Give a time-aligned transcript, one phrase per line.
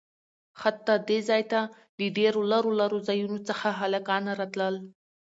[0.61, 1.61] حتا د ځاى ته
[1.99, 4.75] له ډېرو لرو لرو ځايونه څخه هلکان راتلل.